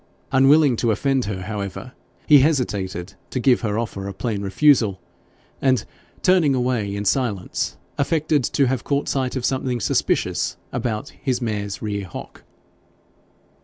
Unwilling 0.31 0.75
to 0.77 0.89
offend 0.89 1.25
her, 1.25 1.43
however, 1.43 1.91
he 2.25 2.39
hesitated 2.39 3.13
to 3.29 3.39
give 3.39 3.61
her 3.61 3.77
offer 3.77 4.07
a 4.07 4.13
plain 4.15 4.41
refusal, 4.41 4.99
and 5.61 5.85
turning 6.23 6.55
away 6.55 6.95
in 6.95 7.05
silence, 7.05 7.77
affected 7.99 8.43
to 8.43 8.65
have 8.65 8.83
caught 8.83 9.07
sight 9.07 9.35
of 9.35 9.45
something 9.45 9.79
suspicious 9.79 10.57
about 10.73 11.09
his 11.09 11.39
mare's 11.39 11.83
near 11.83 12.07
hock. 12.07 12.43